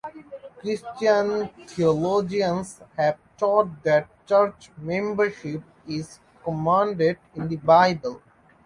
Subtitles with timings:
[0.57, 8.19] Christian theologians have taught that church membership is commanded in the Bible.